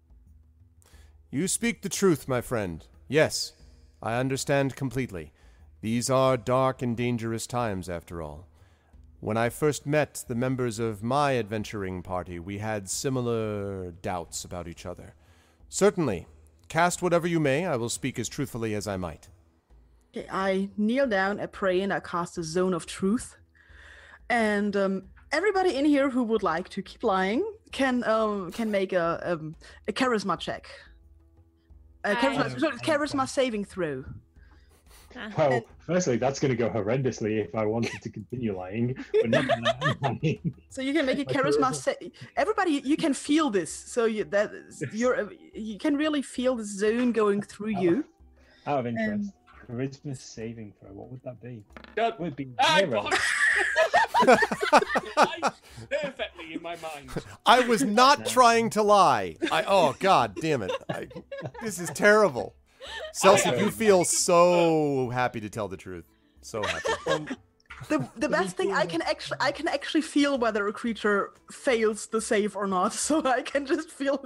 [1.31, 2.85] You speak the truth, my friend.
[3.07, 3.53] Yes,
[4.01, 5.33] I understand completely.
[5.81, 8.47] These are dark and dangerous times, after all.
[9.19, 14.67] When I first met the members of my adventuring party, we had similar doubts about
[14.67, 15.15] each other.
[15.67, 16.27] Certainly,
[16.69, 19.29] cast whatever you may, I will speak as truthfully as I might.
[20.15, 23.35] Okay, I kneel down, I pray, and I cast a zone of truth.
[24.29, 28.93] And um, everybody in here who would like to keep lying can um, can make
[28.93, 29.55] a um,
[29.87, 30.67] a charisma check.
[32.03, 34.03] A I- charisma, sorry, charisma saving throw.
[35.37, 38.97] Well, firstly, that's going to go horrendously if I wanted to continue lying.
[39.13, 39.45] But not
[40.01, 40.53] lying.
[40.69, 41.69] So you can make a charisma.
[41.71, 41.93] charisma- Sa-
[42.35, 43.71] everybody, you can feel this.
[43.71, 44.51] So you that
[44.91, 48.03] you're you can really feel the zone going through you.
[48.67, 49.31] Out of interest,
[49.69, 50.89] charisma saving throw.
[50.91, 51.63] What would that be?
[51.95, 52.13] Done.
[52.19, 53.09] Would be I zero.
[54.23, 55.51] won.
[55.89, 57.09] Perfectly in my mind.
[57.45, 59.37] I was not trying to lie.
[59.51, 60.71] I oh god damn it.
[60.89, 61.07] I,
[61.61, 62.55] this is terrible.
[63.13, 66.05] Celsius, you feel so happy to tell the truth.
[66.41, 67.35] So happy.
[67.89, 72.07] The the best thing I can actually I can actually feel whether a creature fails
[72.07, 72.93] the save or not.
[73.05, 74.23] So I can just feel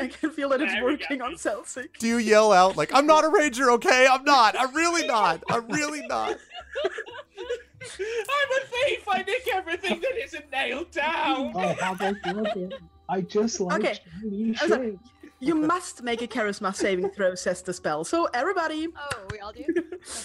[0.00, 1.02] I can feel that it's There we go.
[1.02, 1.96] working on Celsic.
[1.98, 4.06] Do you yell out like I'm not a ranger, okay?
[4.10, 4.56] I'm not.
[4.58, 5.42] I'm really not.
[5.48, 6.36] I'm really not.
[6.84, 9.04] I'm a thief.
[9.08, 11.52] I nick everything that isn't nailed down.
[11.54, 12.16] Oh, how about
[12.56, 12.70] you?
[13.08, 13.98] I just like Okay.
[14.20, 14.98] shiny I like-
[15.40, 18.04] You must make a charisma saving throw, says the spell.
[18.04, 19.64] So everybody, Oh, we all do?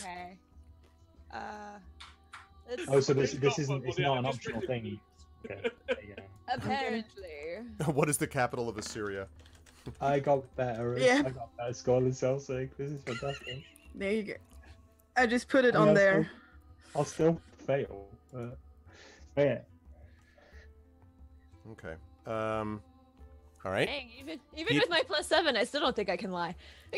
[0.02, 0.38] Okay.
[1.34, 1.80] Uh.
[2.90, 5.00] Oh, so this this isn't it's not an optional thing.
[5.46, 5.62] Okay.
[5.88, 6.24] there you go.
[6.54, 7.24] apparently.
[7.94, 9.28] What is the capital of Assyria?
[10.02, 10.98] I got better.
[11.00, 11.24] Yeah.
[11.26, 12.70] I got better score than Celsic.
[12.78, 13.64] This is fantastic.
[13.96, 14.34] there you go.
[15.16, 16.30] I just put it I mean, on I'll there.
[16.90, 18.06] Still, I'll still fail.
[18.34, 18.58] But,
[19.36, 19.60] but yeah.
[21.74, 21.94] Okay.
[22.26, 22.82] Um.
[23.66, 23.88] All right.
[23.88, 26.56] Dang, even even He- with my plus seven, I still don't think I can lie.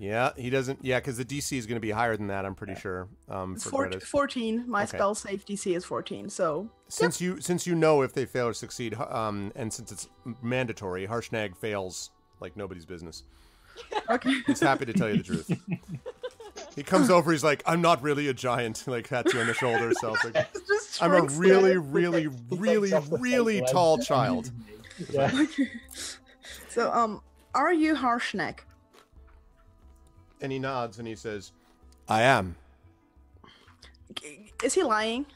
[0.00, 0.78] Yeah, he doesn't.
[0.84, 2.44] Yeah, because the DC is going to be higher than that.
[2.44, 3.08] I'm pretty sure.
[3.28, 4.64] Um, It's for four, 14.
[4.68, 4.96] My Okay.
[4.96, 6.28] spell save DC is 14.
[6.30, 10.08] So Since you since you know if they fail or succeed, um, and since it's
[10.40, 13.24] mandatory, Harshnag fails like nobody's business.
[14.10, 14.34] okay.
[14.46, 15.50] He's happy to tell you the truth.
[16.74, 17.32] He comes over.
[17.32, 19.92] He's like, "I'm not really a giant." Like pats you on the shoulder.
[20.00, 20.67] So it's like, Just
[21.00, 21.92] I'm a really, down.
[21.92, 24.50] really, really, takes off the really tall child.
[25.10, 25.46] Yeah.
[26.70, 27.22] So um,
[27.54, 28.58] are you Harshnag?
[30.40, 31.50] And he nods and he says,
[32.08, 32.56] "I am."
[34.62, 35.26] Is he lying?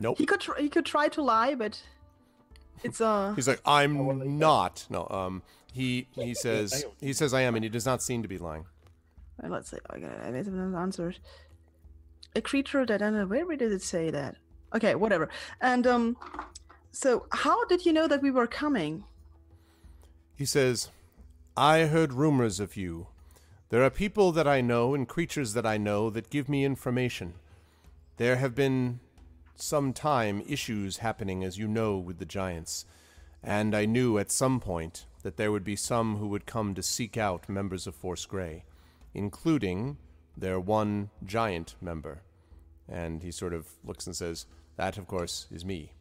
[0.00, 0.18] Nope.
[0.18, 1.80] He could tr- he could try to lie, but
[2.82, 5.06] it's uh He's like, "I'm not." No.
[5.10, 5.42] Um.
[5.72, 8.64] He he says he says I am, and he does not seem to be lying.
[9.42, 9.78] let's see.
[9.94, 11.20] Okay, I made some answers.
[12.36, 14.36] A creature that I don't know where did it say that?
[14.74, 15.30] Okay, whatever.
[15.62, 16.16] And um,
[16.90, 19.04] so how did you know that we were coming?
[20.34, 20.90] He says,
[21.56, 23.06] I heard rumors of you.
[23.70, 27.36] There are people that I know and creatures that I know that give me information.
[28.18, 29.00] There have been
[29.54, 32.84] some time issues happening, as you know, with the giants,
[33.42, 36.82] and I knew at some point that there would be some who would come to
[36.82, 38.64] seek out members of Force Grey,
[39.14, 39.96] including
[40.36, 42.20] their one giant member.
[42.88, 44.46] And he sort of looks and says,
[44.76, 45.92] That, of course, is me.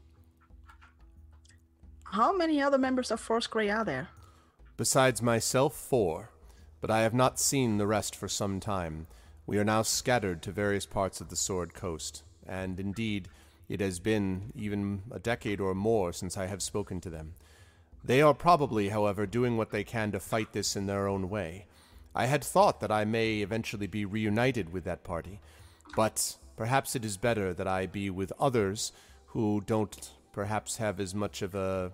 [2.03, 4.09] How many other members of Force Grey are there?
[4.77, 6.31] Besides myself, four,
[6.81, 9.07] but I have not seen the rest for some time.
[9.47, 13.27] We are now scattered to various parts of the Sword Coast, and indeed,
[13.67, 17.33] it has been even a decade or more since I have spoken to them.
[18.03, 21.65] They are probably, however, doing what they can to fight this in their own way.
[22.13, 25.41] I had thought that I may eventually be reunited with that party,
[25.95, 28.91] but perhaps it is better that I be with others
[29.27, 31.91] who don't perhaps have as much of a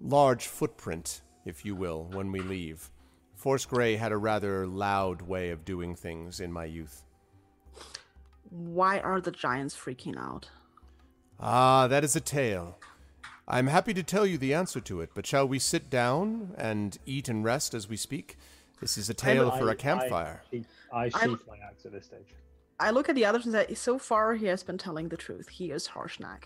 [0.00, 2.90] large footprint, if you will, when we leave.
[3.34, 7.02] Force Grey had a rather loud way of doing things in my youth.
[8.50, 10.48] Why are the giants freaking out?
[11.40, 12.78] Ah, that is a tale.
[13.48, 16.96] I'm happy to tell you the answer to it, but shall we sit down and
[17.06, 18.36] eat and rest as we speak?
[18.80, 20.42] This is a tale I- for a campfire.
[20.52, 22.34] I, I I'm- my axe at this stage.
[22.80, 25.48] I look at the others and say, so far he has been telling the truth.
[25.48, 26.44] He is Harshnag.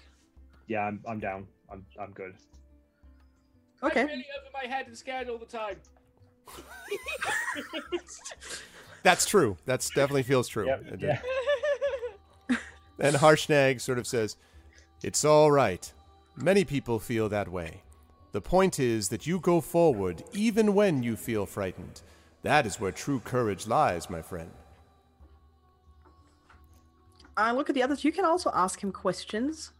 [0.66, 1.46] Yeah, I'm, I'm down.
[1.72, 2.34] I'm, I'm good.
[3.82, 4.00] Okay.
[4.02, 5.76] I'm really over my head and scared all the time.
[9.02, 9.56] That's true.
[9.66, 10.66] That's definitely feels true.
[10.66, 11.10] Yep, It did.
[11.10, 11.14] Uh,
[12.50, 12.56] yeah.
[12.98, 14.36] And Harshnag sort of says,
[15.02, 15.92] It's all right.
[16.34, 17.82] Many people feel that way.
[18.32, 22.00] The point is that you go forward even when you feel frightened.
[22.42, 24.50] That is where true courage lies, my friend.
[27.36, 28.04] I look at the others.
[28.04, 29.72] You can also ask him questions.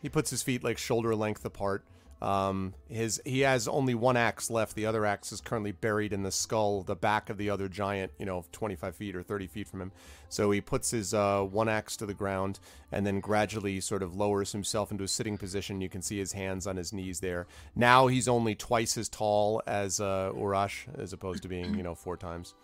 [0.00, 1.84] He puts his feet like shoulder length apart.
[2.22, 4.76] Um, his he has only one axe left.
[4.76, 8.12] The other axe is currently buried in the skull, the back of the other giant,
[8.16, 9.92] you know, 25 feet or 30 feet from him.
[10.28, 12.60] So he puts his uh, one axe to the ground
[12.92, 15.80] and then gradually sort of lowers himself into a sitting position.
[15.80, 17.48] You can see his hands on his knees there.
[17.74, 21.96] Now he's only twice as tall as uh, Urash, as opposed to being, you know,
[21.96, 22.54] four times.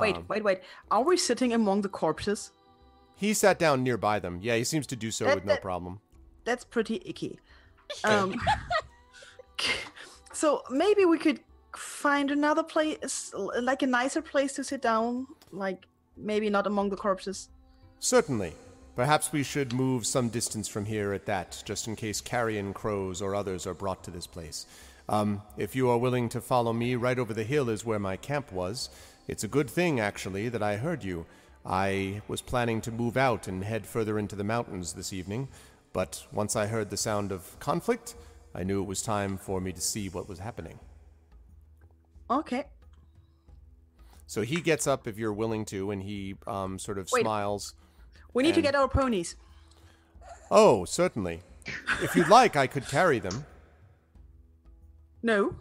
[0.00, 0.60] Wait, Um, wait, wait.
[0.90, 2.50] Are we sitting among the corpses?
[3.16, 4.38] He sat down nearby them.
[4.42, 6.00] Yeah, he seems to do so That- with no that- problem.
[6.44, 7.38] That's pretty icky.
[8.04, 8.34] Um,
[10.32, 11.40] so maybe we could
[11.76, 15.86] find another place, like a nicer place to sit down, like
[16.16, 17.48] maybe not among the corpses.
[17.98, 18.54] Certainly.
[18.98, 23.22] Perhaps we should move some distance from here at that, just in case carrion crows
[23.22, 24.66] or others are brought to this place.
[25.08, 28.16] Um, if you are willing to follow me, right over the hill is where my
[28.16, 28.90] camp was.
[29.28, 31.26] It's a good thing, actually, that I heard you.
[31.64, 35.46] I was planning to move out and head further into the mountains this evening,
[35.92, 38.16] but once I heard the sound of conflict,
[38.52, 40.80] I knew it was time for me to see what was happening.
[42.28, 42.64] Okay.
[44.26, 47.22] So he gets up if you're willing to, and he um, sort of Wait.
[47.22, 47.74] smiles.
[48.34, 49.36] We need to get our ponies.
[50.50, 51.42] Oh, certainly.
[52.02, 53.44] If you'd like, I could carry them.
[55.22, 55.56] No.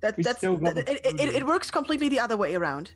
[0.00, 2.92] That We that's that- it, it, it, works completely the other way around.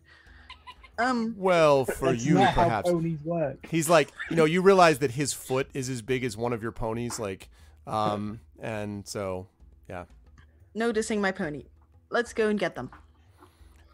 [0.98, 2.88] Um Well, for That's you, not perhaps.
[2.88, 3.66] How ponies work.
[3.70, 6.62] He's like, you know, you realize that his foot is as big as one of
[6.62, 7.48] your ponies, like,
[7.86, 9.46] um, and so,
[9.88, 10.04] yeah.
[10.74, 11.64] noticing my pony.
[12.10, 12.90] Let's go and get them.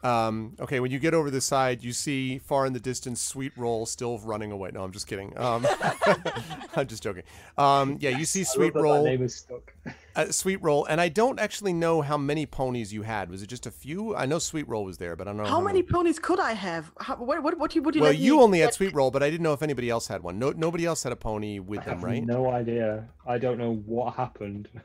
[0.03, 3.53] Um, okay, when you get over the side, you see far in the distance Sweet
[3.57, 4.71] Roll still running away.
[4.73, 5.37] No, I'm just kidding.
[5.39, 5.67] Um,
[6.77, 7.23] I'm just joking.
[7.57, 9.05] Um, yeah, you see I love Sweet that that Roll.
[9.05, 9.73] name is stuck.
[10.17, 13.31] Uh, Sweet Roll, and I don't actually know how many ponies you had.
[13.31, 14.15] Was it just a few?
[14.17, 16.41] I know Sweet Roll was there, but I don't know How many many ponies could
[16.41, 16.91] I have?
[16.99, 18.75] How, what, what, what, you- would you Well, you only had?
[18.75, 20.39] Sweet Roll, but I didn't know if anybody else had one.
[20.39, 22.25] No, nobody else had a pony with I them, have right?
[22.25, 23.09] no idea.
[23.27, 24.69] I don't know what happened.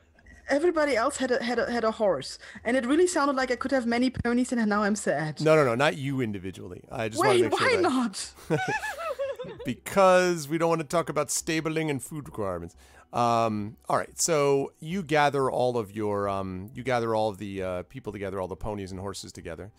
[0.48, 3.56] Everybody else had a, had a had a horse, and it really sounded like I
[3.56, 5.40] could have many ponies, and now I'm sad.
[5.40, 6.82] No, no, no, not you individually.
[6.90, 8.32] I just want to Wait, make why sure not?
[9.64, 12.74] because we don't want to talk about stabling and food requirements.
[13.12, 17.62] Um, all right, so you gather all of your um, you gather all of the
[17.62, 19.70] uh, people together, all the ponies and horses together,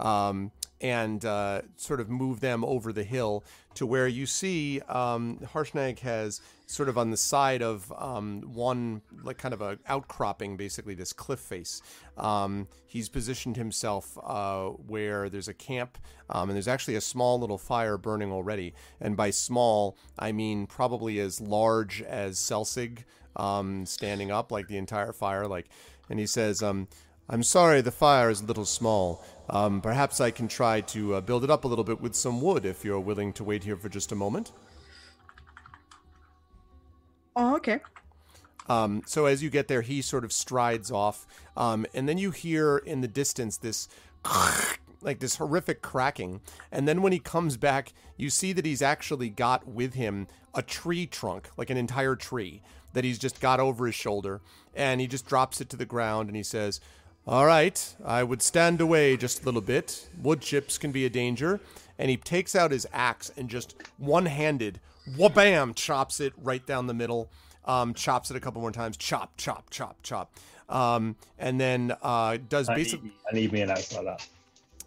[0.00, 5.38] um, and uh, sort of move them over the hill to where you see um,
[5.52, 10.56] Harshnag has sort of on the side of um, one like kind of a outcropping,
[10.56, 11.80] basically this cliff face.
[12.18, 15.96] Um, he's positioned himself uh, where there's a camp,
[16.28, 18.74] um, and there's actually a small little fire burning already.
[19.00, 23.04] And by small, I mean probably as large as Selsig
[23.36, 25.46] um, standing up, like the entire fire.
[25.46, 25.68] Like,
[26.10, 26.86] and he says, um,
[27.30, 29.24] "I'm sorry, the fire is a little small.
[29.48, 32.42] Um, perhaps I can try to uh, build it up a little bit with some
[32.42, 34.52] wood if you're willing to wait here for just a moment."
[37.38, 37.80] Oh, okay.
[38.68, 42.30] Um, so as you get there, he sort of strides off, um, and then you
[42.30, 43.88] hear in the distance this
[45.00, 46.40] like this horrific cracking.
[46.70, 50.60] And then when he comes back, you see that he's actually got with him a
[50.60, 54.40] tree trunk, like an entire tree, that he's just got over his shoulder,
[54.74, 56.80] and he just drops it to the ground and he says,
[57.26, 60.10] "All right, I would stand away just a little bit.
[60.20, 61.60] Wood chips can be a danger."
[61.98, 64.78] And he takes out his axe and just one-handed,
[65.16, 67.30] wha-bam, chops it right down the middle
[67.68, 70.34] um, chops it a couple more times, chop, chop, chop, chop,
[70.68, 73.12] um, and then uh, does basically.
[73.30, 74.26] I need me an axe like that.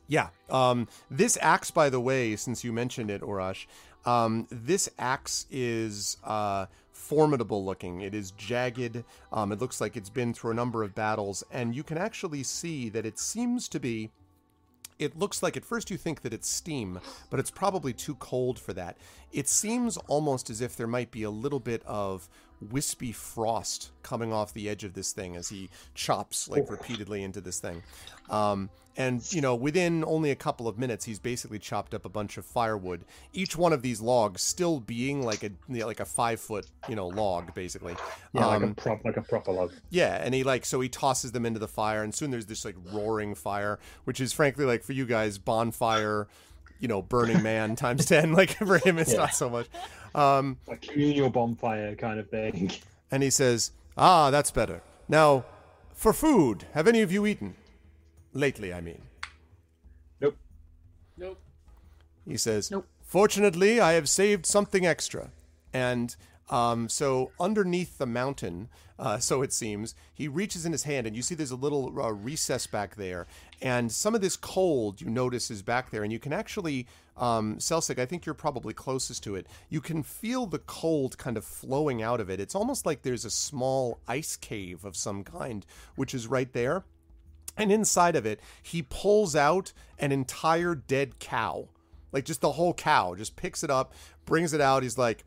[0.08, 0.30] Yeah.
[0.50, 3.68] Um, this axe, by the way, since you mentioned it, Orash,
[4.06, 8.02] um, this axe is uh, formidable looking.
[8.02, 9.04] It is jagged.
[9.32, 12.44] Um, it looks like it's been through a number of battles, and you can actually
[12.44, 14.10] see that it seems to be.
[15.02, 17.00] It looks like at first you think that it's steam,
[17.32, 18.98] but it's probably too cold for that.
[19.32, 22.30] It seems almost as if there might be a little bit of
[22.70, 27.42] wispy frost coming off the edge of this thing as he chops like repeatedly into
[27.42, 27.82] this thing.
[28.30, 32.10] Um, and you know, within only a couple of minutes, he's basically chopped up a
[32.10, 33.06] bunch of firewood.
[33.34, 36.68] Each one of these logs still being like a you know, like a five foot
[36.90, 37.96] you know log, basically.
[38.34, 39.72] Yeah, like a Um, prop, like a proper log.
[39.90, 42.66] yeah, and he like so he tosses them into the fire, and soon there's this
[42.66, 46.28] like roaring fire, which is frankly like for you guys bonfire,
[46.82, 48.34] you know, Burning Man times ten.
[48.40, 49.20] Like for him, it's Yeah.
[49.20, 49.68] not so much.
[50.14, 52.72] Um, A communal bonfire kind of thing.
[53.10, 54.82] and he says, "Ah, that's better.
[55.08, 55.46] Now,
[55.94, 57.56] for food, have any of you eaten
[58.34, 58.74] lately?
[58.74, 59.04] I mean."
[60.20, 60.36] Nope.
[61.18, 61.40] Nope.
[62.28, 62.88] He says, Nope.
[63.02, 65.32] Fortunately, I have saved something extra.
[65.74, 66.16] And
[66.52, 68.68] um, so, underneath the mountain,
[69.00, 71.98] uh, so it seems, he reaches in his hand, and you see there's a little
[71.98, 73.26] uh, recess back there.
[73.62, 76.04] And some of this cold you notice is back there.
[76.04, 79.48] And you can actually, um, Celsic, I think you're probably closest to it.
[79.70, 82.42] You can feel the cold kind of flowing out of it.
[82.42, 86.84] It's almost like there's a small ice cave of some kind, which is right there.
[87.56, 91.70] And inside of it, he pulls out an entire dead cow.
[92.12, 93.16] Like just the whole cow.
[93.16, 93.94] Just picks it up,
[94.26, 94.84] brings it out.
[94.84, 95.24] He's like,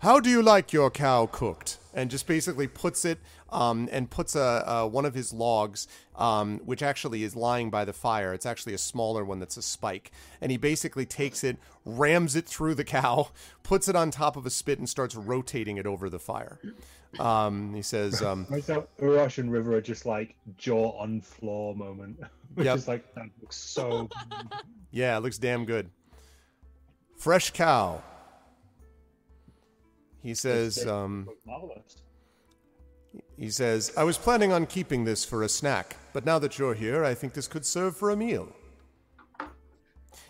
[0.00, 1.78] How do you like your cow cooked?
[1.94, 6.60] And just basically puts it um, and puts a, a one of his logs, um,
[6.64, 8.34] which actually is lying by the fire.
[8.34, 10.10] It's actually a smaller one that's a spike.
[10.40, 13.28] And he basically takes it, rams it through the cow,
[13.62, 16.58] puts it on top of a spit, and starts rotating it over the fire.
[17.20, 22.18] Um, he says, um, So Urash and River are just like jaw on floor moment.
[22.54, 22.76] Which Yep.
[22.76, 24.08] is like that looks so
[24.90, 25.90] Yeah, it looks damn good.
[27.16, 28.02] Fresh cow.
[30.24, 31.28] He says, um,
[33.36, 36.72] he says, I was planning on keeping this for a snack, but now that you're
[36.72, 38.48] here, I think this could serve for a meal.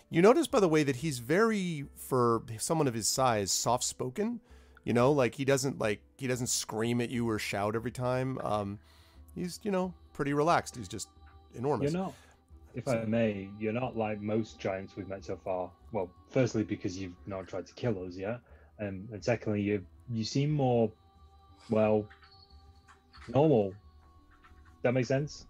[0.09, 4.41] You notice, by the way, that he's very, for someone of his size, soft spoken.
[4.83, 8.37] You know, like he doesn't like he doesn't scream at you or shout every time.
[8.43, 8.79] Um,
[9.33, 10.75] he's you know pretty relaxed.
[10.75, 11.07] He's just
[11.55, 11.91] enormous.
[11.91, 12.13] You're not,
[12.75, 15.71] if I may, you're not like most giants we've met so far.
[15.91, 18.41] Well, firstly, because you've not tried to kill us yet,
[18.79, 20.91] um, and secondly, you you seem more,
[21.69, 22.05] well,
[23.33, 23.73] normal.
[24.83, 25.45] That makes sense.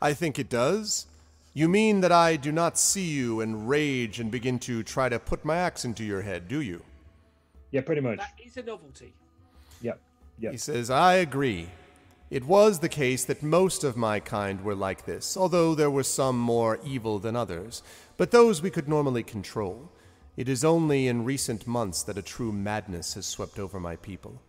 [0.00, 1.06] I think it does.
[1.52, 5.18] You mean that I do not see you and rage and begin to try to
[5.18, 6.82] put my axe into your head, do you?
[7.70, 8.18] Yeah, pretty much.
[8.18, 9.12] That is a novelty.
[9.80, 10.00] Yep.
[10.38, 10.52] Yep.
[10.52, 11.68] He says, I agree.
[12.30, 16.02] It was the case that most of my kind were like this, although there were
[16.02, 17.82] some more evil than others,
[18.16, 19.90] but those we could normally control.
[20.36, 24.42] It is only in recent months that a true madness has swept over my people,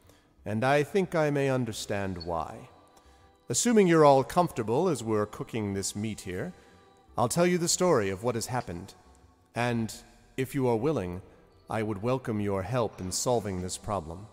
[0.45, 2.67] and I think I may understand why.
[3.47, 6.51] Assuming you're all comfortable as we're cooking this meat here,
[7.17, 8.95] I'll tell you the story of what has happened.
[9.55, 9.93] And,
[10.35, 11.21] if you are willing,
[11.69, 14.27] I would welcome your help in solving this problem.